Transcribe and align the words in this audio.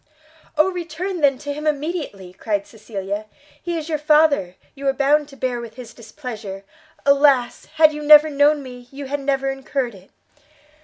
"Oh 0.57 0.71
return, 0.71 1.21
then, 1.21 1.37
to 1.37 1.53
him 1.53 1.65
directly!" 1.65 2.33
cried 2.33 2.65
Cecilia, 2.65 3.27
"he 3.61 3.77
is 3.77 3.87
your 3.87 3.99
father, 3.99 4.55
you 4.73 4.87
are 4.87 4.93
bound 4.93 5.27
to 5.27 5.35
bear 5.35 5.61
with 5.61 5.75
his 5.75 5.93
displeasure; 5.93 6.63
alas! 7.05 7.65
had 7.75 7.93
you 7.93 8.01
never 8.01 8.27
known 8.31 8.63
me, 8.63 8.87
you 8.89 9.05
had 9.05 9.19
never 9.19 9.51
incurred 9.51 9.93
it!" 9.93 10.09